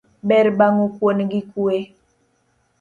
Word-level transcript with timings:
Ber 0.27 0.47
bang'o 0.57 0.85
kuon 0.97 1.19
gi 1.31 1.41
kwe. 1.51 1.75